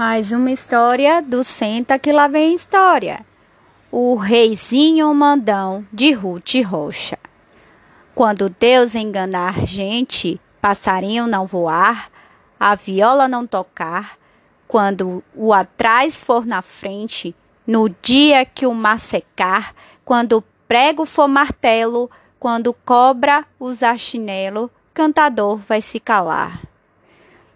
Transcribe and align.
Mais 0.00 0.32
uma 0.32 0.50
história 0.50 1.20
do 1.20 1.44
Senta 1.44 1.98
que 1.98 2.10
lá 2.10 2.26
vem 2.26 2.54
história. 2.54 3.20
O 3.92 4.14
reizinho 4.14 5.12
mandão 5.12 5.86
de 5.92 6.10
Ruth 6.12 6.54
Rocha. 6.64 7.18
Quando 8.14 8.48
Deus 8.48 8.94
enganar 8.94 9.66
gente, 9.66 10.40
passarinho 10.58 11.26
não 11.26 11.44
voar, 11.44 12.10
a 12.58 12.74
viola 12.74 13.28
não 13.28 13.46
tocar, 13.46 14.16
quando 14.66 15.22
o 15.34 15.52
atrás 15.52 16.24
for 16.24 16.46
na 16.46 16.62
frente, 16.62 17.36
no 17.66 17.90
dia 18.00 18.46
que 18.46 18.66
o 18.66 18.72
mar 18.72 18.98
secar, 18.98 19.74
quando 20.02 20.38
o 20.38 20.44
prego 20.66 21.04
for 21.04 21.28
martelo, 21.28 22.10
quando 22.38 22.72
cobra 22.72 23.44
usar 23.60 23.98
chinelo, 23.98 24.70
cantador 24.94 25.58
vai 25.58 25.82
se 25.82 26.00
calar. 26.00 26.62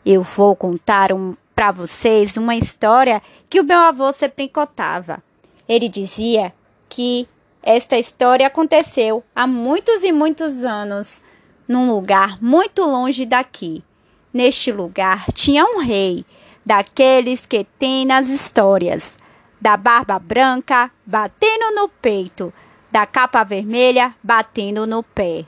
Eu 0.04 0.20
vou 0.22 0.54
contar 0.54 1.10
um, 1.10 1.34
para 1.54 1.70
vocês 1.70 2.36
uma 2.36 2.56
história 2.56 3.22
que 3.48 3.60
o 3.60 3.64
meu 3.64 3.78
avô 3.78 4.12
sempre 4.12 4.48
contava. 4.48 5.22
Ele 5.68 5.88
dizia 5.88 6.52
que 6.88 7.28
esta 7.62 7.96
história 7.96 8.46
aconteceu 8.46 9.24
há 9.34 9.46
muitos 9.46 10.02
e 10.02 10.12
muitos 10.12 10.64
anos, 10.64 11.22
num 11.66 11.88
lugar 11.88 12.42
muito 12.42 12.82
longe 12.82 13.24
daqui. 13.24 13.82
Neste 14.32 14.70
lugar 14.72 15.26
tinha 15.32 15.64
um 15.64 15.78
rei, 15.78 16.26
daqueles 16.66 17.46
que 17.46 17.64
tem 17.78 18.04
nas 18.04 18.28
histórias, 18.28 19.16
da 19.60 19.76
barba 19.76 20.18
branca 20.18 20.90
batendo 21.06 21.74
no 21.74 21.88
peito, 21.88 22.52
da 22.90 23.06
capa 23.06 23.42
vermelha 23.44 24.14
batendo 24.22 24.86
no 24.86 25.02
pé. 25.02 25.46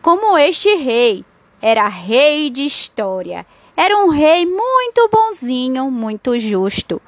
Como 0.00 0.38
este 0.38 0.74
rei 0.76 1.24
era 1.60 1.88
rei 1.88 2.50
de 2.50 2.64
história, 2.64 3.46
era 3.84 3.98
um 3.98 4.10
rei 4.10 4.46
muito 4.46 5.08
bonzinho, 5.12 5.90
muito 5.90 6.38
justo, 6.38 7.02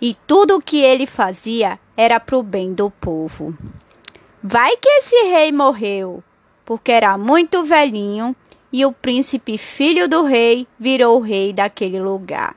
e 0.00 0.16
tudo 0.28 0.58
o 0.58 0.62
que 0.62 0.80
ele 0.80 1.04
fazia 1.04 1.76
era 1.96 2.20
para 2.20 2.38
o 2.38 2.42
bem 2.44 2.72
do 2.72 2.88
povo. 2.88 3.52
Vai 4.40 4.76
que 4.76 4.88
esse 4.88 5.24
rei 5.24 5.50
morreu, 5.50 6.22
porque 6.64 6.92
era 6.92 7.18
muito 7.18 7.64
velhinho 7.64 8.36
e 8.72 8.86
o 8.86 8.92
príncipe 8.92 9.58
filho 9.58 10.08
do 10.08 10.22
rei 10.22 10.68
virou 10.78 11.18
o 11.18 11.20
rei 11.20 11.52
daquele 11.52 11.98
lugar. 11.98 12.54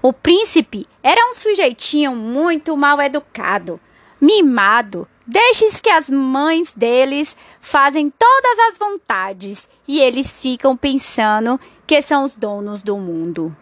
O 0.00 0.10
príncipe 0.10 0.88
era 1.02 1.28
um 1.30 1.34
sujeitinho 1.34 2.16
muito 2.16 2.74
mal 2.74 3.02
educado, 3.02 3.78
mimado, 4.18 5.06
destes 5.26 5.78
que 5.78 5.90
as 5.90 6.08
mães 6.08 6.72
deles 6.74 7.36
fazem 7.60 8.10
todas 8.10 8.58
as 8.70 8.78
vontades 8.78 9.68
e 9.86 10.00
eles 10.00 10.40
ficam 10.40 10.74
pensando 10.74 11.60
que 11.86 12.00
são 12.02 12.24
os 12.24 12.34
donos 12.34 12.82
do 12.82 12.96
mundo. 12.96 13.54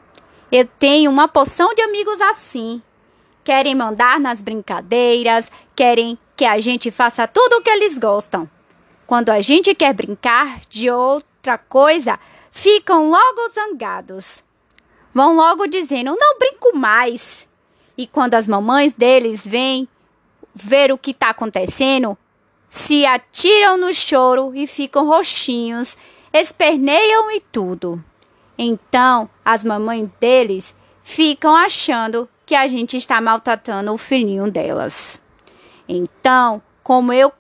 Eu 0.51 0.67
tenho 0.67 1.11
uma 1.11 1.29
porção 1.29 1.75
de 1.75 1.83
amigos 1.83 2.21
assim. 2.21 2.83
Querem 3.43 3.75
mandar 3.75 4.21
nas 4.21 4.43
brincadeiras, 4.43 5.51
querem 5.75 6.19
que 6.37 6.45
a 6.45 6.61
gente 6.61 6.91
faça 6.91 7.27
tudo 7.27 7.57
o 7.57 7.63
que 7.63 7.71
eles 7.71 7.99
gostam. 7.99 8.49
Quando 9.07 9.31
a 9.31 9.41
gente 9.41 9.75
quer 9.75 9.93
brincar 9.93 10.61
de 10.69 10.91
outra 10.91 11.59
coisa, 11.59 12.19
ficam 12.51 13.11
logo 13.11 13.49
zangados. 13.53 14.45
Vão 15.15 15.35
logo 15.35 15.67
dizendo: 15.67 16.17
não 16.19 16.39
brinco 16.39 16.77
mais. 16.77 17.49
E 17.97 18.07
quando 18.07 18.35
as 18.35 18.47
mamães 18.47 18.93
deles 18.93 19.41
vêm 19.45 19.89
ver 20.55 20.93
o 20.93 20.99
que 20.99 21.11
está 21.11 21.31
acontecendo, 21.31 22.17
se 22.69 23.05
atiram 23.05 23.77
no 23.77 23.93
choro 23.93 24.53
e 24.55 24.67
ficam 24.67 25.07
roxinhos, 25.07 25.97
esperneiam 26.33 27.31
e 27.31 27.41
tudo. 27.41 28.03
Então, 28.65 29.29
as 29.45 29.65
mamães 29.65 30.09
deles 30.21 30.73
ficam 31.03 31.57
achando 31.57 32.29
que 32.47 32.55
a 32.55 32.69
gente 32.69 32.97
está 32.97 33.21
maltratando 33.21 33.93
o 33.93 33.99
filhinho 33.99 34.49
delas. 34.49 35.21
Então, 35.89 36.63
como 36.81 37.13
eu 37.13 37.33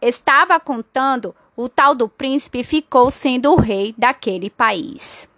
estava 0.00 0.60
contando, 0.60 1.34
o 1.56 1.68
tal 1.68 1.92
do 1.92 2.08
príncipe 2.08 2.62
ficou 2.62 3.10
sendo 3.10 3.50
o 3.50 3.56
rei 3.56 3.92
daquele 3.98 4.48
país. 4.48 5.28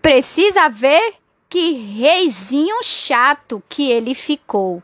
Precisa 0.00 0.70
ver 0.70 1.16
que 1.46 1.72
reizinho 1.72 2.82
chato 2.82 3.62
que 3.68 3.90
ele 3.90 4.14
ficou. 4.14 4.82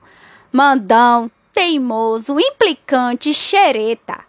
Mandão, 0.53 1.31
teimoso, 1.51 2.39
implicante, 2.39 3.33
xereta. 3.33 4.23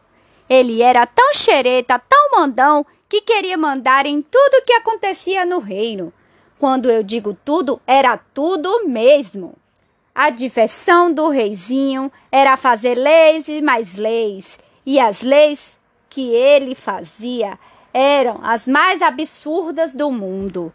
Ele 0.49 0.81
era 0.81 1.05
tão 1.05 1.33
xereta, 1.33 1.99
tão 1.99 2.31
mandão, 2.31 2.85
que 3.13 3.21
queria 3.21 3.55
mandar 3.55 4.07
em 4.07 4.23
tudo 4.23 4.63
que 4.65 4.73
acontecia 4.73 5.45
no 5.45 5.59
reino. 5.59 6.11
Quando 6.57 6.89
eu 6.89 7.03
digo 7.03 7.37
tudo, 7.45 7.79
era 7.85 8.17
tudo 8.17 8.87
mesmo. 8.87 9.53
A 10.15 10.31
diversão 10.31 11.13
do 11.13 11.29
reizinho 11.29 12.11
era 12.31 12.57
fazer 12.57 12.95
leis 12.95 13.47
e 13.47 13.61
mais 13.61 13.97
leis, 13.97 14.57
e 14.83 14.99
as 14.99 15.21
leis 15.21 15.79
que 16.09 16.33
ele 16.33 16.73
fazia 16.73 17.59
eram 17.93 18.39
as 18.41 18.67
mais 18.67 18.99
absurdas 18.99 19.93
do 19.93 20.09
mundo. 20.09 20.73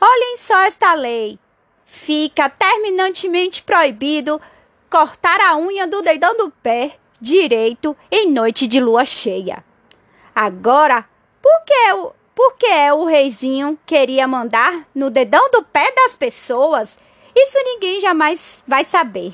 Olhem 0.00 0.38
só 0.38 0.58
esta 0.60 0.94
lei. 0.94 1.36
Fica 1.84 2.48
terminantemente 2.48 3.60
proibido 3.60 4.40
cortar 4.88 5.40
a 5.40 5.56
unha 5.56 5.84
do 5.84 6.00
dedão 6.00 6.36
do 6.36 6.48
pé 6.62 6.96
direito 7.20 7.96
em 8.08 8.30
noite 8.30 8.68
de 8.68 8.78
lua 8.78 9.04
cheia. 9.04 9.64
Agora, 10.32 11.04
por 11.46 11.64
que, 11.64 11.92
o, 11.92 12.12
por 12.34 12.56
que 12.56 12.90
o 12.90 13.04
reizinho 13.04 13.78
queria 13.86 14.26
mandar 14.26 14.84
no 14.92 15.10
dedão 15.10 15.48
do 15.52 15.62
pé 15.62 15.92
das 15.92 16.16
pessoas? 16.16 16.98
Isso 17.36 17.56
ninguém 17.62 18.00
jamais 18.00 18.64
vai 18.66 18.84
saber. 18.84 19.32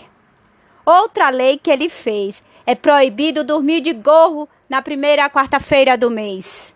Outra 0.85 1.31
lei 1.31 1.57
que 1.57 1.71
ele 1.71 1.89
fez 1.89 2.43
é 2.67 2.75
proibido 2.75 3.43
dormir 3.43 3.81
de 3.81 3.95
gorro 3.95 4.47
na 4.69 4.83
primeira 4.83 5.31
quarta-feira 5.31 5.97
do 5.97 6.11
mês. 6.11 6.75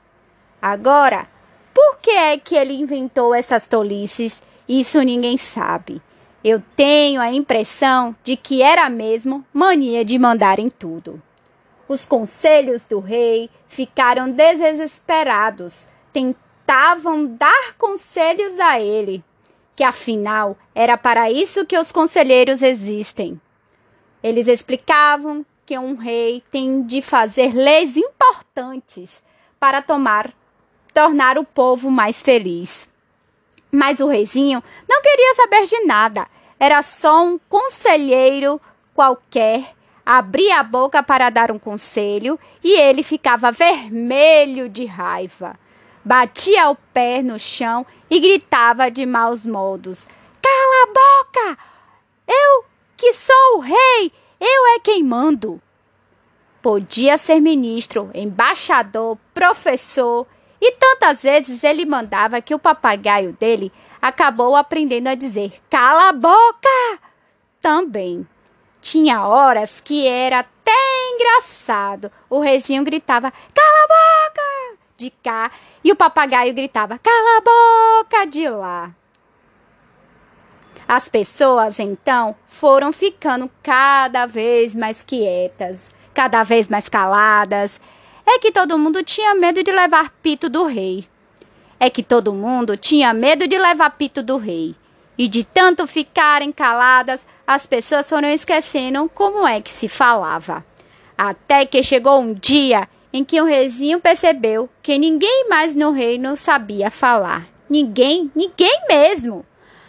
Agora, 0.63 1.29
por 1.75 1.99
que 1.99 2.13
é 2.13 2.39
que 2.39 2.57
ele 2.57 2.73
inventou 2.73 3.35
essas 3.35 3.67
tolices? 3.67 4.41
Isso 4.67 5.03
ninguém 5.03 5.37
sabe. 5.37 6.01
Eu 6.43 6.63
tenho 6.75 7.21
a 7.21 7.31
impressão 7.31 8.17
de 8.25 8.37
que 8.37 8.63
era 8.63 8.89
mesmo 8.89 9.45
mania 9.53 10.03
de 10.03 10.19
mandar 10.19 10.59
em 10.59 10.71
tudo. 10.71 11.23
Os 11.89 12.05
conselhos 12.05 12.85
do 12.85 12.99
rei 12.99 13.49
ficaram 13.69 14.31
desesperados, 14.31 15.87
tentavam 16.13 17.27
dar 17.27 17.75
conselhos 17.79 18.59
a 18.59 18.81
ele, 18.81 19.23
que 19.77 19.85
afinal 19.85 20.57
era 20.75 20.97
para 20.97 21.31
isso 21.31 21.65
que 21.65 21.79
os 21.79 21.93
conselheiros 21.93 22.63
existem. 22.63 23.41
Eles 24.23 24.49
explicavam 24.49 25.47
que 25.65 25.79
um 25.79 25.95
rei 25.95 26.43
tem 26.51 26.83
de 26.83 27.01
fazer 27.03 27.55
leis 27.55 27.97
importantes 27.97 29.23
para 29.61 29.83
tomar, 29.83 30.33
tornar 30.93 31.39
o 31.39 31.45
povo 31.45 31.91
mais 31.91 32.23
feliz. 32.23 32.89
Mas 33.71 34.01
o 34.01 34.07
reizinho 34.07 34.63
não 34.89 35.03
queria 35.03 35.35
saber 35.35 35.67
de 35.67 35.85
nada. 35.85 36.27
Era 36.59 36.83
só 36.83 37.25
um 37.25 37.39
conselheiro 37.49 38.61
qualquer 38.95 39.75
abria 40.07 40.61
a 40.61 40.63
boca 40.63 41.03
para 41.03 41.29
dar 41.31 41.51
um 41.51 41.59
conselho 41.59 42.39
e 42.63 42.79
ele 42.79 43.03
ficava 43.03 43.51
vermelho 43.51 44.69
de 44.69 44.85
raiva. 44.85 45.59
Batia 46.05 46.71
o 46.71 46.77
pé 46.77 47.21
no 47.21 47.37
chão 47.37 47.85
e 48.09 48.21
gritava 48.21 48.89
de 48.89 49.05
maus 49.05 49.45
modos: 49.45 50.07
Cala 50.41 50.85
a 50.85 50.87
boca! 50.87 51.59
Eu 52.29 52.65
que 52.97 53.13
sou 53.13 53.57
o 53.57 53.61
rei, 53.61 54.13
eu 54.41 54.77
é 54.77 54.79
quem 54.79 55.03
mando. 55.03 55.61
Podia 56.63 57.19
ser 57.19 57.41
ministro, 57.41 58.11
embaixador, 58.15 59.19
professor, 59.35 60.27
e 60.61 60.73
tantas 60.73 61.23
vezes 61.23 61.63
ele 61.63 61.85
mandava 61.85 62.41
que 62.41 62.55
o 62.55 62.59
papagaio 62.59 63.33
dele 63.33 63.73
acabou 64.01 64.55
aprendendo 64.55 65.09
a 65.09 65.17
dizer: 65.17 65.61
Cala 65.69 66.11
a 66.11 66.13
boca! 66.13 67.01
Também. 67.61 68.27
Tinha 68.81 69.27
horas 69.27 69.81
que 69.81 70.07
era 70.07 70.41
até 70.41 70.73
engraçado. 71.13 72.11
O 72.31 72.41
reizinho 72.41 72.85
gritava: 72.85 73.31
Cala 73.31 73.85
a 73.85 73.89
boca! 73.89 74.87
de 74.97 75.11
cá 75.23 75.51
e 75.85 75.93
o 75.93 75.97
papagaio 75.97 76.55
gritava: 76.55 76.99
Cala 76.99 77.39
a 77.39 77.41
boca! 77.41 78.27
de 78.27 78.49
lá. 78.49 78.95
As 80.89 81.09
pessoas 81.09 81.81
então 81.81 82.37
foram 82.47 82.93
ficando 82.93 83.51
cada 83.63 84.25
vez 84.25 84.75
mais 84.75 85.03
quietas, 85.03 85.91
cada 86.15 86.43
vez 86.45 86.69
mais 86.69 86.89
caladas. 86.89 87.81
É 88.25 88.39
que 88.39 88.53
todo 88.53 88.79
mundo 88.79 89.03
tinha 89.03 89.35
medo 89.35 89.63
de 89.63 89.71
levar 89.71 90.11
pito 90.23 90.49
do 90.49 90.65
rei. 90.67 91.09
É 91.79 91.91
que 91.91 92.03
todo 92.03 92.33
mundo 92.33 92.77
tinha 92.77 93.13
medo 93.13 93.47
de 93.47 93.59
levar 93.59 93.91
pito 93.91 94.23
do 94.23 94.37
rei. 94.37 94.75
E 95.19 95.29
de 95.29 95.45
tanto 95.45 95.87
ficarem 95.87 96.53
caladas, 96.53 97.27
as 97.47 97.67
pessoas 97.67 98.09
foram 98.09 98.29
esquecendo 98.29 99.11
como 99.15 99.47
é 99.47 99.61
que 99.61 99.71
se 99.71 99.89
falava. 99.89 100.65
Até 101.17 101.65
que 101.65 101.83
chegou 101.83 102.21
um 102.21 102.35
dia 102.35 102.89
em 103.13 103.25
que 103.25 103.41
o 103.41 103.47
reizinho 103.47 104.01
percebeu 104.01 104.69
que 104.83 104.99
ninguém 104.99 105.49
mais 105.49 105.75
no 105.75 105.91
reino 105.91 106.37
sabia 106.37 106.91
falar. 106.91 107.47
Ninguém, 107.69 108.31
ninguém 108.35 108.83
mesmo. 108.89 109.45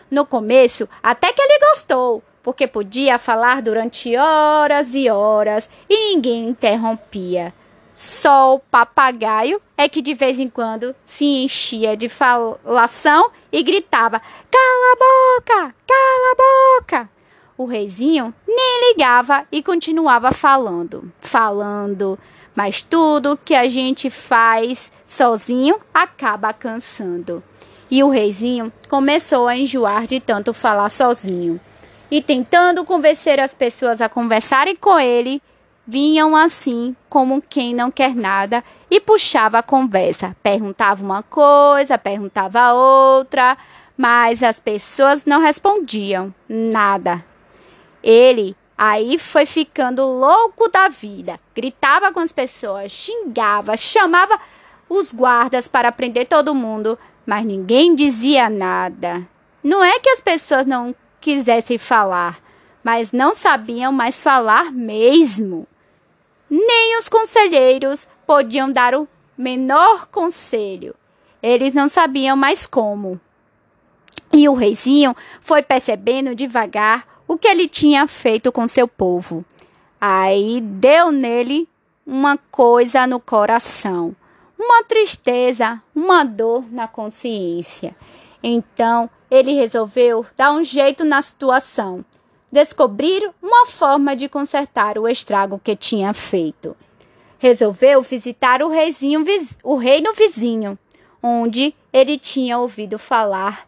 No 0.09 0.25
começo, 0.25 0.87
até 1.03 1.33
que 1.33 1.41
ele 1.41 1.59
gostou, 1.71 2.23
porque 2.41 2.65
podia 2.65 3.19
falar 3.19 3.61
durante 3.61 4.15
horas 4.15 4.93
e 4.93 5.09
horas 5.09 5.67
e 5.89 6.13
ninguém 6.13 6.47
interrompia. 6.47 7.53
Só 7.97 8.53
o 8.53 8.59
papagaio 8.59 9.59
é 9.75 9.89
que 9.89 10.03
de 10.03 10.13
vez 10.13 10.37
em 10.37 10.47
quando 10.47 10.95
se 11.03 11.25
enchia 11.25 11.97
de 11.97 12.07
falação 12.07 13.31
e 13.51 13.63
gritava: 13.63 14.21
Cala 14.51 14.93
a 14.93 14.95
boca! 14.95 15.75
Cala 15.87 16.31
a 16.31 16.35
boca! 16.35 17.09
O 17.57 17.65
reizinho 17.65 18.31
nem 18.47 18.91
ligava 18.91 19.47
e 19.51 19.63
continuava 19.63 20.31
falando, 20.31 21.11
falando. 21.17 22.19
Mas 22.55 22.83
tudo 22.83 23.39
que 23.43 23.55
a 23.55 23.67
gente 23.67 24.11
faz 24.11 24.91
sozinho 25.03 25.79
acaba 25.91 26.53
cansando. 26.53 27.43
E 27.89 28.03
o 28.03 28.11
reizinho 28.11 28.71
começou 28.87 29.47
a 29.47 29.57
enjoar 29.57 30.05
de 30.05 30.19
tanto 30.19 30.53
falar 30.53 30.91
sozinho. 30.91 31.59
E 32.11 32.21
tentando 32.21 32.85
convencer 32.85 33.39
as 33.39 33.55
pessoas 33.55 34.01
a 34.01 34.07
conversarem 34.07 34.75
com 34.75 34.99
ele, 34.99 35.41
vinham 35.87 36.35
assim 36.35 36.95
como 37.09 37.41
quem 37.41 37.73
não 37.73 37.89
quer 37.89 38.13
nada 38.13 38.63
e 38.91 38.99
puxava 38.99 39.59
a 39.59 39.63
conversa. 39.63 40.35
Perguntava 40.43 41.03
uma 41.03 41.23
coisa, 41.23 41.97
perguntava 41.97 42.73
outra, 42.73 43.57
mas 43.97 44.43
as 44.43 44.59
pessoas 44.59 45.25
não 45.25 45.39
respondiam 45.39 46.33
nada. 46.47 47.23
Ele 48.03 48.55
aí 48.77 49.17
foi 49.17 49.45
ficando 49.45 50.05
louco 50.05 50.69
da 50.69 50.87
vida, 50.87 51.39
gritava 51.55 52.11
com 52.11 52.19
as 52.19 52.31
pessoas, 52.31 52.91
xingava, 52.91 53.75
chamava 53.77 54.39
os 54.89 55.11
guardas 55.11 55.67
para 55.67 55.91
prender 55.91 56.27
todo 56.27 56.53
mundo, 56.53 56.97
mas 57.25 57.43
ninguém 57.45 57.95
dizia 57.95 58.49
nada. 58.49 59.27
Não 59.63 59.83
é 59.83 59.99
que 59.99 60.09
as 60.09 60.21
pessoas 60.21 60.65
não 60.65 60.93
quisessem 61.19 61.77
falar, 61.77 62.39
mas 62.83 63.11
não 63.11 63.33
sabiam 63.35 63.91
mais 63.91 64.21
falar 64.21 64.71
mesmo. 64.71 65.67
Nem 66.49 66.99
os 66.99 67.09
conselheiros 67.09 68.07
podiam 68.25 68.71
dar 68.71 68.95
o 68.95 69.07
menor 69.37 70.07
conselho. 70.07 70.95
Eles 71.41 71.73
não 71.73 71.87
sabiam 71.87 72.35
mais 72.35 72.65
como. 72.65 73.19
E 74.33 74.47
o 74.49 74.53
reizinho 74.53 75.15
foi 75.41 75.61
percebendo 75.61 76.35
devagar 76.35 77.05
o 77.27 77.37
que 77.37 77.47
ele 77.47 77.67
tinha 77.67 78.07
feito 78.07 78.51
com 78.51 78.67
seu 78.67 78.87
povo. 78.87 79.45
Aí 79.99 80.61
deu 80.61 81.11
nele 81.11 81.67
uma 82.05 82.37
coisa 82.51 83.05
no 83.05 83.19
coração 83.19 84.15
uma 84.57 84.83
tristeza, 84.83 85.81
uma 85.95 86.23
dor 86.23 86.65
na 86.71 86.87
consciência. 86.87 87.95
Então, 88.41 89.09
ele 89.29 89.53
resolveu 89.53 90.25
dar 90.35 90.51
um 90.51 90.63
jeito 90.63 91.05
na 91.05 91.21
situação, 91.21 92.03
descobrir 92.51 93.31
uma 93.41 93.65
forma 93.65 94.15
de 94.15 94.29
consertar 94.29 94.97
o 94.97 95.07
estrago 95.07 95.59
que 95.63 95.75
tinha 95.75 96.13
feito. 96.13 96.75
Resolveu 97.37 98.01
visitar 98.01 98.63
o, 98.63 98.69
reizinho, 98.69 99.23
o 99.63 99.75
reino 99.75 100.13
vizinho, 100.13 100.77
onde 101.21 101.75
ele 101.91 102.17
tinha 102.17 102.57
ouvido 102.57 102.97
falar 102.97 103.67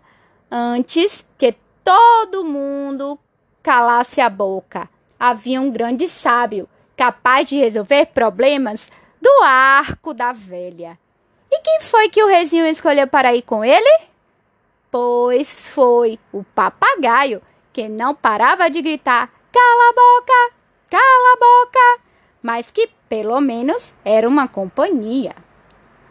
antes 0.49 1.23
que 1.37 1.55
todo 1.83 2.43
mundo 2.43 3.19
calasse 3.61 4.21
a 4.21 4.29
boca. 4.29 4.89
Havia 5.19 5.61
um 5.61 5.69
grande 5.69 6.07
sábio 6.07 6.67
capaz 6.95 7.47
de 7.47 7.57
resolver 7.57 8.07
problemas 8.07 8.89
do 9.21 9.43
arco 9.43 10.13
da 10.13 10.31
velha. 10.31 10.97
E 11.51 11.59
quem 11.61 11.81
foi 11.81 12.09
que 12.09 12.23
o 12.23 12.27
reizinho 12.27 12.65
escolheu 12.65 13.07
para 13.07 13.35
ir 13.35 13.41
com 13.41 13.63
ele? 13.63 14.03
Pois 14.91 15.67
foi 15.67 16.19
o 16.31 16.43
papagaio, 16.43 17.41
que 17.73 17.87
não 17.87 18.13
parava 18.13 18.69
de 18.69 18.81
gritar: 18.81 19.29
Cala 19.51 19.89
a 19.89 19.93
boca! 19.93 20.55
Cala 20.89 21.33
a 21.33 21.39
boca! 21.39 22.03
Mas 22.41 22.71
que 22.71 22.89
pelo 23.07 23.39
menos 23.41 23.93
era 24.03 24.27
uma 24.27 24.47
companhia. 24.47 25.35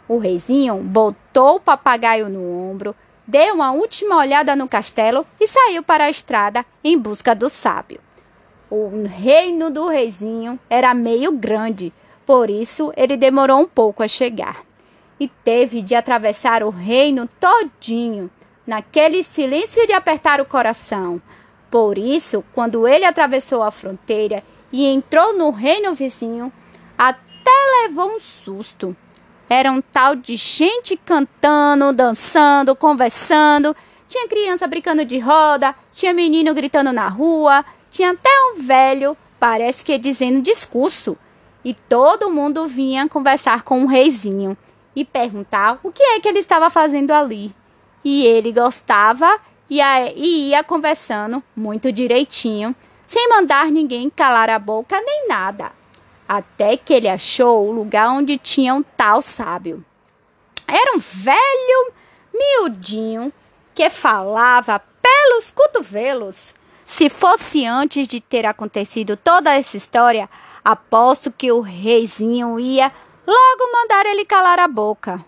O 0.09 0.19
reizinho 0.19 0.77
botou 0.77 1.57
o 1.57 1.61
papagaio 1.61 2.29
no 2.29 2.71
ombro, 2.71 2.95
deu 3.27 3.55
uma 3.55 3.73
última 3.73 4.17
olhada 4.17 4.57
no 4.57 4.69
castelo 4.69 5.27
e 5.41 5.47
saiu 5.47 5.83
para 5.83 6.05
a 6.05 6.11
estrada 6.11 6.65
em 6.83 6.99
busca 6.99 7.35
do 7.35 7.49
sábio. 7.49 8.01
O 8.71 9.07
reino 9.07 9.71
do 9.71 9.89
reizinho 9.89 10.59
era 10.69 10.93
meio 10.95 11.33
grande, 11.33 11.93
por 12.27 12.51
isso, 12.51 12.93
ele 12.95 13.17
demorou 13.17 13.61
um 13.61 13.67
pouco 13.67 14.03
a 14.03 14.09
chegar 14.09 14.63
e 15.19 15.27
teve 15.29 15.81
de 15.81 15.95
atravessar 15.95 16.63
o 16.63 16.69
reino 16.69 17.29
todinho, 17.41 18.31
naquele 18.67 19.25
silêncio 19.25 19.87
de 19.87 19.95
apertar 19.95 20.41
o 20.41 20.45
coração. 20.45 21.21
Por 21.70 21.99
isso, 21.99 22.44
quando 22.55 22.88
ele 22.88 23.05
atravessou 23.05 23.62
a 23.62 23.70
fronteira 23.70 24.43
e 24.73 24.87
entrou 24.87 25.37
no 25.37 25.50
reino 25.50 25.94
vizinho, 25.94 26.53
até 26.97 27.50
levou 27.82 28.17
um 28.17 28.20
susto. 28.20 28.97
Era 29.49 29.70
um 29.70 29.81
tal 29.81 30.15
de 30.15 30.37
gente 30.37 30.97
cantando, 30.97 31.93
dançando, 31.93 32.76
conversando. 32.76 33.75
Tinha 34.09 34.29
criança 34.29 34.67
brincando 34.67 35.05
de 35.05 35.19
roda, 35.19 35.75
tinha 35.93 36.12
menino 36.12 36.55
gritando 36.55 36.93
na 36.93 37.09
rua, 37.09 37.65
tinha 37.91 38.11
até 38.12 38.31
um 38.50 38.62
velho, 38.62 39.17
parece 39.38 39.85
que 39.85 39.99
dizendo 39.99 40.41
discurso 40.41 41.17
e 41.64 41.75
todo 41.75 42.31
mundo 42.31 42.67
vinha 42.67 43.09
conversar 43.09 43.62
com 43.62 43.82
o 43.82 43.87
reizinho 43.87 44.56
e 44.94 45.05
perguntar 45.05 45.79
o 45.82 45.93
que 45.93 46.03
é 46.03 46.21
que 46.21 46.29
ele 46.29 46.38
estava 46.38 46.71
fazendo 46.71 47.11
ali. 47.11 47.55
E 48.05 48.25
ele 48.25 48.53
gostava 48.53 49.38
e 49.70 50.50
ia 50.50 50.65
conversando 50.65 51.43
muito 51.55 51.93
direitinho, 51.93 52.75
sem 53.06 53.29
mandar 53.29 53.70
ninguém 53.70 54.09
calar 54.09 54.49
a 54.50 54.59
boca 54.59 55.00
nem 55.00 55.29
nada. 55.29 55.73
Até 56.29 56.76
que 56.76 56.93
ele 56.93 57.09
achou 57.09 57.69
o 57.69 57.73
lugar 57.73 58.09
onde 58.11 58.38
tinha 58.38 58.75
um 58.75 58.82
tal 58.82 59.23
sábio. 59.23 59.85
Era 60.67 60.97
um 60.97 60.99
velho 60.99 61.93
miudinho 62.35 63.32
que 63.75 63.88
falava 63.88 64.82
pelos 65.00 65.50
cotovelos. 65.50 66.55
Se 66.87 67.09
fosse 67.09 67.64
antes 67.64 68.06
de 68.06 68.21
ter 68.21 68.44
acontecido 68.44 69.17
toda 69.17 69.55
essa 69.55 69.76
história, 69.76 70.29
Aposto 70.69 71.32
que 71.32 71.50
o 71.50 71.62
reizinho 71.62 72.61
ia 72.61 72.93
logo 73.26 73.73
mandar 73.73 74.05
ele 74.05 74.26
calar 74.26 74.59
a 74.59 74.69
boca. 74.69 75.25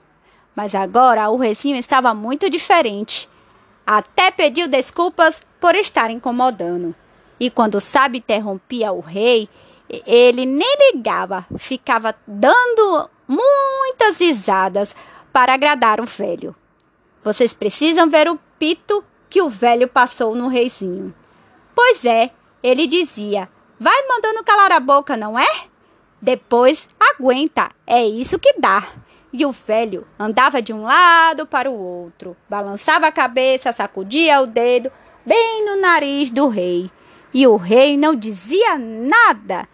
Mas 0.54 0.75
agora 0.75 1.31
o 1.31 1.38
reizinho 1.38 1.76
estava 1.76 2.12
muito 2.12 2.50
diferente. 2.50 3.26
Até 3.92 4.31
pediu 4.31 4.69
desculpas 4.69 5.42
por 5.60 5.75
estar 5.75 6.12
incomodando. 6.12 6.94
E 7.41 7.50
quando 7.50 7.81
sábio 7.81 8.19
interrompia 8.19 8.93
o 8.93 9.00
rei, 9.00 9.48
ele 10.06 10.46
nem 10.46 10.76
ligava, 10.93 11.44
ficava 11.58 12.15
dando 12.24 13.10
muitas 13.26 14.20
risadas 14.20 14.94
para 15.32 15.55
agradar 15.55 16.00
o 16.00 16.06
velho. 16.06 16.55
Vocês 17.24 17.53
precisam 17.53 18.08
ver 18.08 18.29
o 18.29 18.38
pito 18.60 19.05
que 19.29 19.43
o 19.43 19.50
velho 19.50 19.88
passou 19.88 20.36
no 20.36 20.46
reizinho. 20.46 21.12
Pois 21.74 22.05
é, 22.05 22.31
ele 22.62 22.86
dizia: 22.86 23.48
Vai 23.81 24.06
mandando 24.06 24.44
calar 24.44 24.70
a 24.70 24.79
boca, 24.79 25.17
não 25.17 25.36
é? 25.36 25.65
Depois 26.22 26.86
aguenta, 26.96 27.72
é 27.84 28.05
isso 28.05 28.38
que 28.38 28.55
dá. 28.56 28.86
E 29.32 29.46
o 29.46 29.53
velho 29.53 30.06
andava 30.19 30.60
de 30.60 30.72
um 30.72 30.82
lado 30.82 31.46
para 31.46 31.70
o 31.70 31.75
outro, 31.75 32.37
balançava 32.49 33.06
a 33.06 33.13
cabeça, 33.13 33.72
sacudia 33.72 34.41
o 34.41 34.46
dedo 34.46 34.91
bem 35.25 35.65
no 35.65 35.81
nariz 35.81 36.31
do 36.31 36.49
rei. 36.49 36.91
E 37.32 37.46
o 37.46 37.56
rei 37.56 37.96
não 37.96 38.15
dizia 38.15 38.77
nada, 38.77 39.69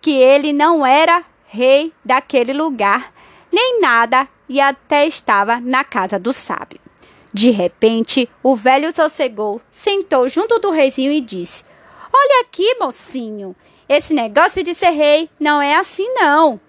que 0.00 0.10
ele 0.10 0.52
não 0.52 0.84
era 0.84 1.24
rei 1.46 1.92
daquele 2.04 2.52
lugar, 2.52 3.12
nem 3.50 3.80
nada, 3.80 4.28
e 4.48 4.60
até 4.60 5.06
estava 5.06 5.58
na 5.60 5.82
casa 5.82 6.18
do 6.18 6.32
sábio. 6.32 6.80
De 7.32 7.50
repente, 7.50 8.28
o 8.42 8.54
velho 8.54 8.92
sossegou, 8.94 9.60
sentou 9.70 10.28
junto 10.28 10.58
do 10.58 10.70
reizinho 10.70 11.12
e 11.12 11.20
disse: 11.20 11.64
Olha 12.12 12.42
aqui, 12.42 12.76
mocinho, 12.78 13.54
esse 13.88 14.12
negócio 14.12 14.62
de 14.62 14.74
ser 14.74 14.90
rei 14.90 15.30
não 15.38 15.62
é 15.62 15.76
assim 15.76 16.12
não. 16.14 16.60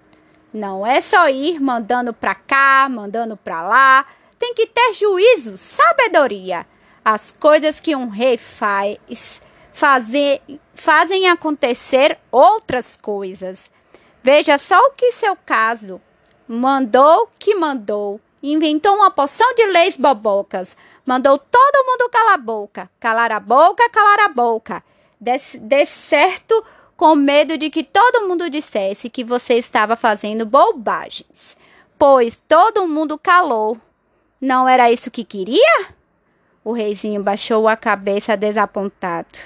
Não 0.54 0.86
é 0.86 1.00
só 1.02 1.30
ir 1.30 1.60
mandando 1.60 2.14
pra 2.14 2.36
cá, 2.36 2.88
mandando 2.90 3.38
pra 3.38 3.62
lá. 3.62 4.06
Tem 4.38 4.54
que 4.54 4.68
ter 4.68 4.94
juízo, 4.94 5.58
sabedoria. 5.58 6.66
As 7.04 7.32
coisas 7.32 7.80
que 7.80 7.96
um 7.96 8.10
rei 8.10 8.38
faz 8.38 9.42
fazer, 9.72 10.42
fazem 10.74 11.30
acontecer 11.30 12.18
outras 12.32 12.98
coisas. 12.98 13.70
Veja 14.22 14.58
só 14.58 14.78
o 14.88 14.92
que 14.92 15.12
seu 15.12 15.36
caso 15.36 16.02
mandou 16.48 17.30
que 17.40 17.56
mandou. 17.56 18.20
Inventou 18.44 18.96
uma 18.96 19.12
poção 19.12 19.54
de 19.56 19.66
leis 19.68 19.96
bobocas. 19.96 20.76
Mandou 21.06 21.38
todo 21.38 21.86
mundo 21.86 22.10
calar 22.10 22.34
a 22.34 22.38
boca. 22.38 22.90
Calar 23.00 23.32
a 23.32 23.40
boca, 23.40 23.90
calar 23.90 24.20
a 24.20 24.28
boca 24.28 24.84
dê 25.22 25.86
certo 25.86 26.66
com 27.02 27.16
medo 27.16 27.58
de 27.58 27.72
que 27.72 27.84
todo 27.84 28.28
mundo 28.28 28.48
dissesse 28.48 29.10
que 29.10 29.24
você 29.24 29.56
estava 29.56 29.96
fazendo 29.96 30.46
bobagens, 30.46 31.58
pois 31.98 32.44
todo 32.48 32.88
mundo 32.88 33.18
calou. 33.18 33.76
Não 34.40 34.70
era 34.70 34.92
isso 34.92 35.10
que 35.10 35.24
queria? 35.24 35.88
O 36.64 36.72
reizinho 36.74 37.24
baixou 37.24 37.68
a 37.68 37.76
cabeça 37.76 38.38
desapontado. 38.38 39.40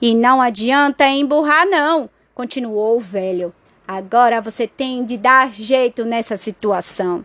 E 0.00 0.14
não 0.14 0.40
adianta 0.40 1.06
emburrar, 1.06 1.66
não, 1.66 2.08
continuou 2.34 2.96
o 2.96 3.00
velho. 3.00 3.52
Agora 3.86 4.40
você 4.40 4.66
tem 4.66 5.04
de 5.04 5.18
dar 5.18 5.52
jeito 5.52 6.06
nessa 6.06 6.38
situação. 6.38 7.22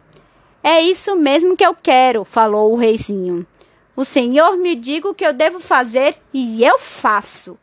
É 0.62 0.82
isso 0.82 1.16
mesmo 1.16 1.56
que 1.56 1.66
eu 1.66 1.74
quero, 1.74 2.26
falou 2.26 2.74
o 2.74 2.78
reizinho. 2.78 3.48
O 3.96 4.04
senhor 4.04 4.58
me 4.58 4.76
diga 4.76 5.08
o 5.08 5.16
que 5.16 5.26
eu 5.26 5.32
devo 5.32 5.62
fazer 5.62 6.18
e 6.34 6.66
eu 6.66 6.78
faço. 6.78 7.58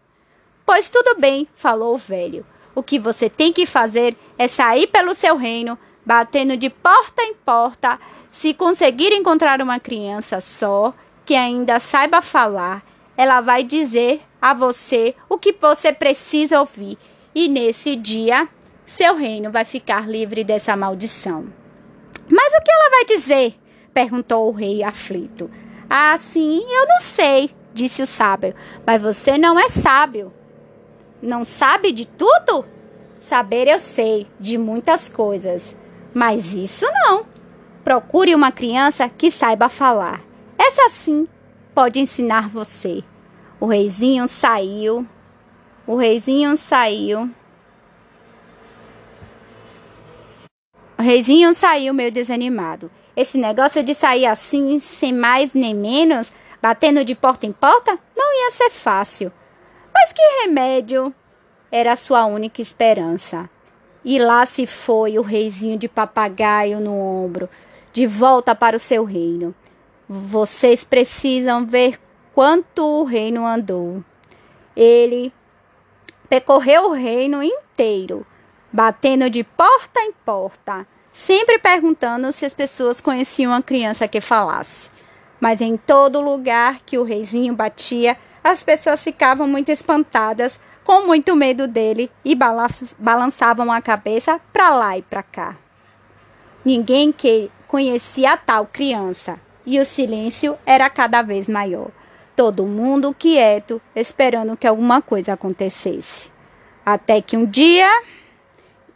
Pois 0.66 0.90
tudo 0.90 1.14
bem, 1.18 1.46
falou 1.54 1.94
o 1.94 1.99
velho. 1.99 2.44
O 2.75 2.82
que 2.82 2.99
você 2.99 3.30
tem 3.30 3.52
que 3.52 3.64
fazer 3.64 4.16
é 4.37 4.49
sair 4.49 4.88
pelo 4.88 5.14
seu 5.14 5.37
reino, 5.37 5.78
batendo 6.04 6.56
de 6.56 6.68
porta 6.68 7.23
em 7.23 7.35
porta. 7.35 8.00
Se 8.32 8.52
conseguir 8.52 9.12
encontrar 9.12 9.62
uma 9.62 9.78
criança 9.78 10.40
só, 10.40 10.92
que 11.25 11.37
ainda 11.37 11.78
saiba 11.78 12.20
falar, 12.20 12.85
ela 13.16 13.40
vai 13.40 13.62
dizer 13.62 14.20
a 14.42 14.52
você 14.52 15.14
o 15.28 15.38
que 15.38 15.52
você 15.52 15.92
precisa 15.92 16.61
ouvir. 16.61 16.99
E 17.32 17.49
nesse 17.49 17.94
dia, 17.94 18.49
seu 18.85 19.16
reino 19.16 19.50
vai 19.50 19.64
ficar 19.64 20.08
livre 20.08 20.42
dessa 20.42 20.76
maldição. 20.76 21.46
Mas 22.28 22.52
o 22.54 22.62
que 22.62 22.70
ela 22.70 22.90
vai 22.90 23.04
dizer? 23.04 23.54
perguntou 23.94 24.49
o 24.49 24.52
rei 24.52 24.82
aflito. 24.82 25.50
Ah, 25.88 26.18
sim, 26.18 26.61
eu 26.68 26.87
não 26.87 27.00
sei, 27.00 27.50
disse 27.73 28.02
o 28.02 28.06
sábio. 28.06 28.54
Mas 28.85 29.00
você 29.00 29.38
não 29.38 29.58
é 29.58 29.68
sábio. 29.70 30.32
Não 31.20 31.44
sabe 31.44 31.92
de 31.92 32.06
tudo? 32.06 32.66
Saber 33.20 33.66
eu 33.66 33.80
sei, 33.80 34.26
de 34.38 34.56
muitas 34.58 35.08
coisas. 35.08 35.75
Mas 36.14 36.52
isso 36.52 36.87
não. 36.92 37.26
Procure 37.82 38.35
uma 38.35 38.52
criança 38.52 39.08
que 39.08 39.30
saiba 39.30 39.68
falar. 39.68 40.23
Essa 40.58 40.90
sim 40.90 41.26
pode 41.75 41.99
ensinar 41.99 42.49
você. 42.49 43.02
O 43.58 43.66
reizinho 43.66 44.28
saiu. 44.28 45.06
O 45.87 45.96
reizinho 45.96 46.56
saiu. 46.56 47.30
O 50.99 51.02
reizinho 51.02 51.54
saiu 51.54 51.92
meio 51.92 52.11
desanimado. 52.11 52.90
Esse 53.14 53.38
negócio 53.38 53.82
de 53.82 53.94
sair 53.94 54.26
assim, 54.26 54.78
sem 54.80 55.12
mais 55.12 55.54
nem 55.54 55.75
menos, 55.75 56.30
batendo 56.61 57.04
de 57.04 57.14
porta 57.14 57.46
em 57.46 57.52
porta, 57.52 57.99
não 58.16 58.44
ia 58.44 58.50
ser 58.50 58.70
fácil. 58.70 59.32
Mas 59.99 60.12
que 60.12 60.43
remédio 60.43 61.15
era 61.73 61.97
sua 61.97 62.26
única 62.26 62.61
esperança. 62.61 63.49
E 64.05 64.19
lá 64.19 64.45
se 64.45 64.67
foi 64.67 65.19
o 65.19 65.23
reizinho 65.23 65.79
de 65.79 65.88
papagaio 65.88 66.79
no 66.81 66.93
ombro, 66.93 67.49
de 67.95 68.07
volta 68.07 68.55
para 68.55 68.76
o 68.76 68.81
seu 68.81 69.05
reino. 69.05 69.55
Vocês 70.07 70.85
precisam 70.85 71.65
ver 71.65 71.99
quanto 72.35 72.85
o 72.85 73.05
reino 73.05 73.47
andou. 73.47 74.05
Ele 74.76 75.33
percorreu 76.29 76.91
o 76.91 76.93
reino 76.93 77.43
inteiro 77.43 78.26
batendo 78.76 79.31
de 79.31 79.43
porta 79.43 80.00
em 80.00 80.12
porta, 80.12 80.87
sempre 81.11 81.59
perguntando 81.59 82.31
se 82.31 82.45
as 82.45 82.53
pessoas 82.53 83.00
conheciam 83.00 83.55
a 83.55 83.62
criança 83.62 84.07
que 84.07 84.21
falasse. 84.21 84.91
Mas 85.41 85.62
em 85.62 85.79
todo 85.79 86.21
lugar 86.21 86.81
que 86.85 86.99
o 86.99 87.03
reizinho 87.03 87.55
batia, 87.55 88.19
as 88.47 88.62
pessoas 88.62 89.03
ficavam 89.03 89.49
muito 89.49 89.71
espantadas, 89.71 90.59
com 90.85 91.07
muito 91.07 91.35
medo 91.35 91.67
dele 91.67 92.11
e 92.25 92.37
balançavam 92.99 93.73
a 93.73 93.81
cabeça 93.81 94.41
para 94.53 94.71
lá 94.71 94.97
e 94.97 95.03
para 95.03 95.23
cá. 95.23 95.57
Ninguém 96.65 97.11
que 97.12 97.50
conhecia 97.67 98.33
a 98.33 98.37
tal 98.37 98.67
criança 98.67 99.41
e 99.65 99.79
o 99.81 99.85
silêncio 99.85 100.57
era 100.65 100.88
cada 100.88 101.23
vez 101.23 101.49
maior. 101.49 101.91
Todo 102.37 102.67
mundo 102.67 103.15
quieto, 103.19 103.81
esperando 103.95 104.57
que 104.57 104.67
alguma 104.67 105.03
coisa 105.03 105.33
acontecesse. 105.33 106.31
Até 106.85 107.21
que 107.21 107.37
um 107.37 107.45
dia 107.45 107.91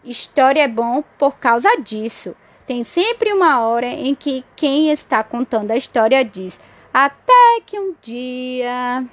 História 0.02 0.62
é 0.62 0.68
bom 0.68 1.04
por 1.18 1.36
causa 1.36 1.68
disso. 1.76 2.34
Tem 2.66 2.84
sempre 2.84 3.32
uma 3.32 3.60
hora 3.60 3.86
em 3.86 4.14
que 4.14 4.42
quem 4.56 4.90
está 4.90 5.22
contando 5.22 5.72
a 5.72 5.76
história 5.76 6.24
diz: 6.24 6.58
Até 6.92 7.60
que 7.66 7.78
um 7.78 7.94
dia. 8.00 9.04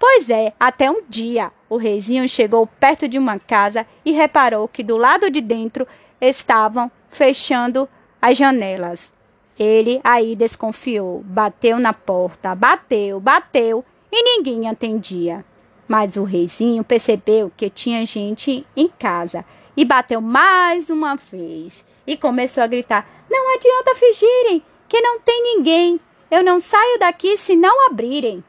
Pois 0.00 0.30
é, 0.30 0.54
até 0.58 0.90
um 0.90 1.02
dia 1.06 1.52
o 1.68 1.76
reizinho 1.76 2.26
chegou 2.26 2.66
perto 2.66 3.06
de 3.06 3.18
uma 3.18 3.38
casa 3.38 3.86
e 4.02 4.12
reparou 4.12 4.66
que 4.66 4.82
do 4.82 4.96
lado 4.96 5.30
de 5.30 5.42
dentro 5.42 5.86
estavam 6.18 6.90
fechando 7.10 7.86
as 8.20 8.38
janelas. 8.38 9.12
Ele 9.58 10.00
aí 10.02 10.34
desconfiou, 10.34 11.22
bateu 11.22 11.78
na 11.78 11.92
porta, 11.92 12.54
bateu, 12.54 13.20
bateu 13.20 13.84
e 14.10 14.22
ninguém 14.22 14.70
atendia. 14.70 15.44
Mas 15.86 16.16
o 16.16 16.24
reizinho 16.24 16.82
percebeu 16.82 17.52
que 17.54 17.68
tinha 17.68 18.06
gente 18.06 18.66
em 18.74 18.88
casa 18.88 19.44
e 19.76 19.84
bateu 19.84 20.22
mais 20.22 20.88
uma 20.88 21.14
vez 21.14 21.84
e 22.06 22.16
começou 22.16 22.62
a 22.62 22.66
gritar: 22.66 23.06
Não 23.30 23.54
adianta 23.54 23.94
fingirem 23.96 24.64
que 24.88 24.98
não 25.02 25.20
tem 25.20 25.42
ninguém. 25.42 26.00
Eu 26.30 26.42
não 26.42 26.58
saio 26.58 26.98
daqui 26.98 27.36
se 27.36 27.54
não 27.54 27.86
abrirem. 27.88 28.42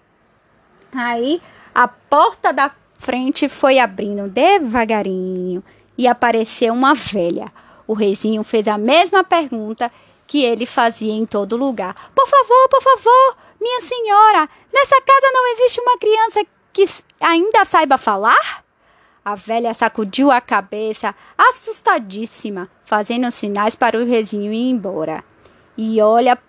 Aí 0.93 1.41
a 1.74 1.88
porta 1.88 2.51
da 2.51 2.71
frente 2.98 3.48
foi 3.50 3.79
abrindo 3.79 4.29
devagarinho 4.29 5.63
e 5.98 6.07
apareceu 6.07 6.74
uma 6.74 6.93
velha. 6.93 7.51
O 7.88 7.93
reizinho 7.93 8.43
fez 8.43 8.67
a 8.67 8.77
mesma 8.77 9.24
pergunta 9.24 9.91
que 10.27 10.43
ele 10.43 10.65
fazia 10.65 11.13
em 11.13 11.25
todo 11.25 11.57
lugar: 11.57 11.93
Por 12.15 12.27
favor, 12.27 12.69
por 12.69 12.81
favor, 12.81 13.38
minha 13.60 13.81
senhora, 13.81 14.50
nessa 14.74 15.01
casa 15.01 15.31
não 15.33 15.53
existe 15.53 15.81
uma 15.81 15.98
criança 15.98 16.45
que 16.74 16.88
ainda 17.19 17.65
saiba 17.65 17.98
falar? 17.98 18.63
A 19.24 19.36
velha 19.36 19.74
sacudiu 19.74 20.31
a 20.31 20.41
cabeça, 20.41 21.13
assustadíssima, 21.38 22.67
fazendo 22.83 23.29
sinais 23.29 23.75
para 23.75 23.98
o 23.98 24.05
rezinho 24.05 24.51
ir 24.51 24.69
embora. 24.69 25.24
E, 25.77 26.01
olha, 26.01 26.39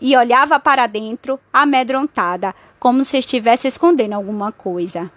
e 0.00 0.16
olhava 0.16 0.60
para 0.60 0.86
dentro, 0.86 1.40
amedrontada, 1.52 2.54
como 2.80 3.04
se 3.04 3.18
estivesse 3.18 3.68
escondendo 3.68 4.14
alguma 4.14 4.50
coisa. 4.50 5.08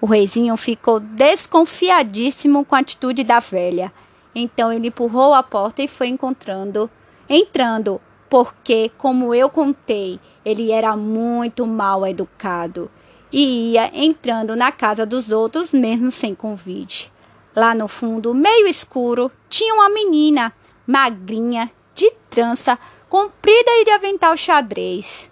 O 0.00 0.06
reizinho 0.06 0.56
ficou 0.56 1.00
desconfiadíssimo 1.00 2.64
com 2.64 2.74
a 2.74 2.80
atitude 2.80 3.22
da 3.22 3.38
velha. 3.38 3.92
Então 4.34 4.72
ele 4.72 4.88
empurrou 4.88 5.32
a 5.32 5.42
porta 5.42 5.82
e 5.82 5.88
foi 5.88 6.08
encontrando, 6.08 6.90
entrando, 7.28 8.00
porque, 8.28 8.90
como 8.98 9.34
eu 9.34 9.48
contei, 9.48 10.18
ele 10.44 10.72
era 10.72 10.96
muito 10.96 11.66
mal 11.66 12.06
educado 12.06 12.90
e 13.32 13.72
ia 13.72 13.90
entrando 13.94 14.54
na 14.54 14.70
casa 14.70 15.06
dos 15.06 15.30
outros 15.30 15.72
mesmo 15.72 16.10
sem 16.10 16.34
convite. 16.34 17.10
Lá 17.56 17.74
no 17.74 17.88
fundo, 17.88 18.34
meio 18.34 18.66
escuro, 18.66 19.30
tinha 19.48 19.74
uma 19.74 19.88
menina, 19.88 20.52
magrinha, 20.86 21.70
de 21.94 22.10
trança, 22.28 22.78
comprida 23.08 23.70
e 23.80 23.84
de 23.84 23.90
avental 23.90 24.36
xadrez. 24.36 25.31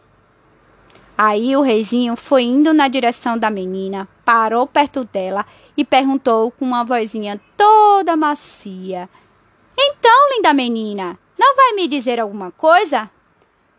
Aí 1.23 1.55
o 1.55 1.61
reizinho 1.61 2.17
foi 2.17 2.45
indo 2.45 2.73
na 2.73 2.89
direção 2.89 3.37
da 3.37 3.51
menina, 3.51 4.09
parou 4.25 4.67
perto 4.67 5.05
dela 5.05 5.45
e 5.77 5.85
perguntou 5.85 6.51
com 6.51 6.65
uma 6.65 6.83
vozinha 6.83 7.39
toda 7.59 8.17
macia: 8.17 9.07
Então, 9.79 10.31
linda 10.31 10.55
menina, 10.55 11.19
não 11.39 11.55
vai 11.55 11.75
me 11.75 11.87
dizer 11.87 12.19
alguma 12.19 12.51
coisa? 12.51 13.11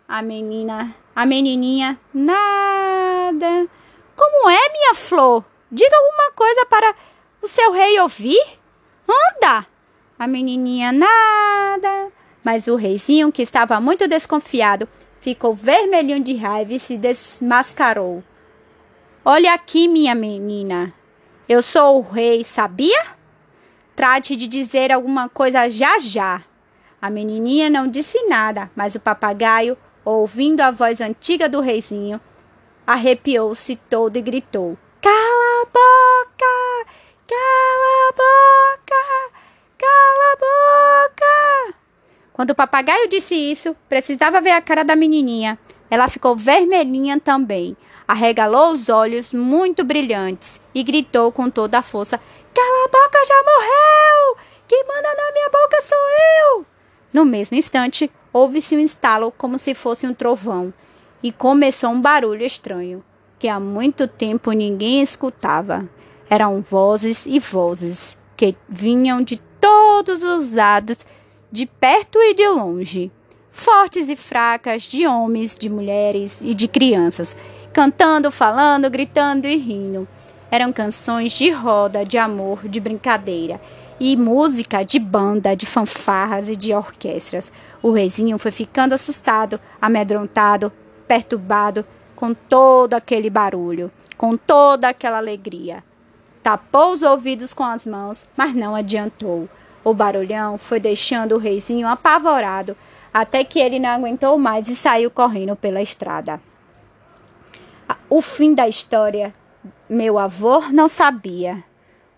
A 0.07 0.21
menina, 0.21 0.95
a 1.15 1.25
menininha, 1.25 1.99
nada. 2.13 3.67
Como 4.15 4.47
é, 4.47 4.71
minha 4.73 4.93
flor? 4.93 5.43
Diga 5.71 5.95
alguma 5.97 6.31
coisa 6.33 6.63
para 6.67 6.93
o 7.41 7.47
seu 7.47 7.71
rei 7.71 7.99
ouvir. 7.99 8.39
Anda! 9.09 9.65
A 10.19 10.27
menininha 10.27 10.91
nada. 10.91 12.11
Mas 12.43 12.67
o 12.67 12.75
reizinho, 12.75 13.31
que 13.31 13.41
estava 13.41 13.81
muito 13.81 14.07
desconfiado, 14.07 14.87
ficou 15.21 15.55
vermelhinho 15.55 16.19
de 16.19 16.35
raiva 16.35 16.73
e 16.73 16.79
se 16.79 16.97
desmascarou. 16.97 18.23
Olha 19.23 19.53
aqui, 19.53 19.87
minha 19.87 20.15
menina. 20.15 20.93
Eu 21.47 21.61
sou 21.61 21.99
o 21.99 22.01
rei, 22.01 22.43
sabia? 22.43 23.05
Trate 23.95 24.35
de 24.35 24.47
dizer 24.47 24.91
alguma 24.91 25.29
coisa 25.29 25.69
já 25.69 25.99
já. 25.99 26.43
A 26.99 27.09
menininha 27.09 27.69
não 27.69 27.87
disse 27.87 28.25
nada, 28.27 28.69
mas 28.75 28.95
o 28.95 28.99
papagaio, 28.99 29.77
ouvindo 30.03 30.61
a 30.61 30.71
voz 30.71 30.99
antiga 30.99 31.47
do 31.47 31.61
reizinho, 31.61 32.19
arrepiou-se 32.85 33.75
todo 33.89 34.17
e 34.17 34.21
gritou: 34.21 34.77
Cala 35.01 35.61
a 35.61 35.65
boca! 35.65 36.91
Cala 37.27 38.09
a 38.09 38.11
boca! 38.11 39.31
Cala 39.77 40.33
a 40.33 40.35
boca! 40.35 41.77
Quando 42.33 42.51
o 42.51 42.55
papagaio 42.55 43.09
disse 43.09 43.35
isso, 43.35 43.75
precisava 43.89 44.41
ver 44.41 44.51
a 44.51 44.61
cara 44.61 44.83
da 44.83 44.95
menininha. 44.95 45.59
Ela 45.89 46.07
ficou 46.07 46.35
vermelhinha 46.35 47.19
também, 47.19 47.75
arregalou 48.07 48.73
os 48.73 48.89
olhos 48.89 49.33
muito 49.33 49.83
brilhantes 49.83 50.61
e 50.73 50.83
gritou 50.83 51.31
com 51.31 51.49
toda 51.49 51.79
a 51.79 51.83
força: 51.83 52.19
Cala 52.53 52.85
a 52.85 52.87
boca, 52.87 53.25
já 53.25 53.43
morreu! 53.43 54.37
Quem 54.67 54.83
manda 54.87 55.09
na 55.15 55.31
minha 55.33 55.49
boca 55.49 55.81
sou 55.81 55.97
eu! 55.97 56.65
No 57.11 57.25
mesmo 57.25 57.57
instante, 57.57 58.09
houve-se 58.31 58.75
um 58.75 58.79
estalo 58.79 59.33
como 59.37 59.59
se 59.59 59.73
fosse 59.73 60.07
um 60.07 60.13
trovão 60.13 60.73
e 61.21 61.31
começou 61.31 61.89
um 61.89 62.01
barulho 62.01 62.45
estranho 62.45 63.03
que 63.41 63.47
há 63.47 63.59
muito 63.59 64.07
tempo 64.07 64.51
ninguém 64.51 65.01
escutava. 65.01 65.89
Eram 66.29 66.61
vozes 66.61 67.25
e 67.25 67.39
vozes 67.39 68.15
que 68.37 68.55
vinham 68.69 69.23
de 69.23 69.41
todos 69.59 70.21
os 70.21 70.53
lados, 70.53 70.97
de 71.51 71.65
perto 71.65 72.17
e 72.19 72.33
de 72.33 72.47
longe, 72.47 73.11
fortes 73.51 74.07
e 74.07 74.15
fracas, 74.15 74.83
de 74.83 75.05
homens, 75.05 75.53
de 75.53 75.69
mulheres 75.69 76.39
e 76.41 76.53
de 76.53 76.67
crianças, 76.67 77.35
cantando, 77.73 78.31
falando, 78.31 78.89
gritando 78.89 79.47
e 79.47 79.57
rindo. 79.57 80.07
Eram 80.49 80.71
canções 80.71 81.31
de 81.33 81.49
roda, 81.49 82.05
de 82.05 82.17
amor, 82.17 82.67
de 82.67 82.79
brincadeira 82.79 83.59
e 84.03 84.17
música 84.17 84.83
de 84.83 84.97
banda, 84.97 85.55
de 85.55 85.67
fanfarras 85.67 86.49
e 86.49 86.55
de 86.55 86.73
orquestras. 86.73 87.51
O 87.83 87.91
reizinho 87.91 88.39
foi 88.39 88.49
ficando 88.49 88.93
assustado, 88.93 89.59
amedrontado, 89.79 90.71
perturbado 91.07 91.85
com 92.15 92.33
todo 92.33 92.95
aquele 92.95 93.29
barulho, 93.29 93.91
com 94.17 94.35
toda 94.35 94.89
aquela 94.89 95.17
alegria. 95.17 95.83
Tapou 96.41 96.93
os 96.93 97.03
ouvidos 97.03 97.53
com 97.53 97.63
as 97.63 97.85
mãos, 97.85 98.25
mas 98.35 98.55
não 98.55 98.75
adiantou. 98.75 99.47
O 99.83 99.93
barulhão 99.93 100.57
foi 100.57 100.79
deixando 100.79 101.35
o 101.35 101.39
reizinho 101.39 101.87
apavorado, 101.87 102.77
até 103.13 103.43
que 103.43 103.59
ele 103.59 103.79
não 103.79 103.89
aguentou 103.89 104.37
mais 104.37 104.67
e 104.67 104.75
saiu 104.75 105.09
correndo 105.09 105.55
pela 105.55 105.81
estrada. 105.81 106.39
O 108.09 108.21
fim 108.21 108.53
da 108.53 108.67
história, 108.67 109.33
meu 109.89 110.19
avô 110.19 110.61
não 110.71 110.87
sabia. 110.87 111.63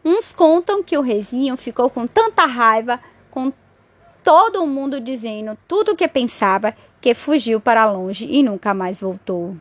Uns 0.04 0.32
contam 0.34 0.84
que 0.84 0.98
o 0.98 1.02
reizinho 1.02 1.56
ficou 1.56 1.90
com 1.90 2.06
tanta 2.06 2.46
raiva, 2.46 3.00
com 3.32 3.52
todo 4.24 4.68
mundo 4.68 5.00
dizendo 5.00 5.58
tudo 5.68 5.92
o 5.94 5.96
que 5.96 6.08
pensava, 6.08 6.76
que 7.00 7.14
fugiu 7.14 7.60
para 7.60 7.90
longe 7.90 8.28
e 8.30 8.44
nunca 8.44 8.74
mais 8.74 9.00
voltou. 9.00 9.56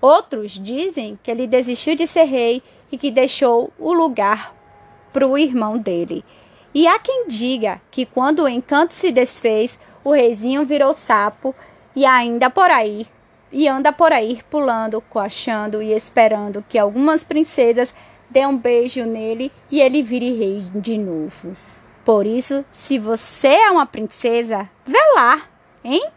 Outros 0.00 0.52
dizem 0.52 1.18
que 1.22 1.30
ele 1.30 1.46
desistiu 1.46 1.96
de 1.96 2.06
ser 2.06 2.24
rei 2.24 2.62
e 2.90 2.98
que 2.98 3.10
deixou 3.10 3.72
o 3.78 3.92
lugar 3.92 4.54
para 5.12 5.26
o 5.26 5.38
irmão 5.38 5.78
dele. 5.78 6.24
E 6.76 6.86
há 6.86 6.98
quem 6.98 7.26
diga 7.26 7.80
que 7.90 8.04
quando 8.04 8.40
o 8.42 8.48
encanto 8.48 8.92
se 8.92 9.10
desfez, 9.10 9.78
o 10.04 10.12
reizinho 10.12 10.62
virou 10.62 10.92
sapo 10.92 11.54
e 11.94 12.04
ainda 12.04 12.50
por 12.50 12.70
aí 12.70 13.06
e 13.50 13.66
anda 13.66 13.94
por 13.94 14.12
aí 14.12 14.42
pulando, 14.50 15.00
coachando 15.00 15.80
e 15.80 15.94
esperando 15.94 16.62
que 16.68 16.78
algumas 16.78 17.24
princesas 17.24 17.94
dê 18.28 18.44
um 18.44 18.58
beijo 18.58 19.06
nele 19.06 19.50
e 19.70 19.80
ele 19.80 20.02
vire 20.02 20.36
rei 20.36 20.66
de 20.74 20.98
novo. 20.98 21.56
Por 22.04 22.26
isso, 22.26 22.62
se 22.68 22.98
você 22.98 23.48
é 23.48 23.70
uma 23.70 23.86
princesa, 23.86 24.68
vê 24.84 25.00
lá, 25.14 25.48
hein? 25.82 26.10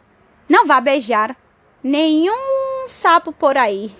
Não 0.49 0.67
vá 0.67 0.81
beijar 0.81 1.37
nenhum 1.81 2.85
sapo 2.85 3.31
por 3.31 3.57
aí, 3.57 3.95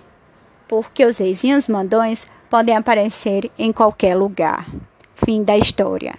porque 0.68 1.06
os 1.06 1.16
reizinhos 1.16 1.68
mandões 1.68 2.26
podem 2.50 2.76
aparecer 2.76 3.50
em 3.58 3.72
qualquer 3.72 4.14
lugar. 4.14 4.68
Fim 5.14 5.42
da 5.42 5.56
história. 5.56 6.08